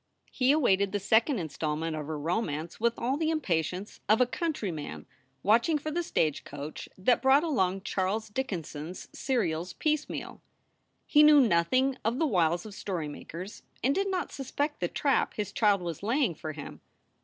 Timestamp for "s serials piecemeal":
8.75-10.41